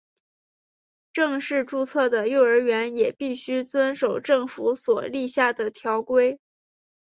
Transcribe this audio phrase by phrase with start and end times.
[1.13, 6.39] 正式注册的幼儿园也必须遵守政府所立下的条规。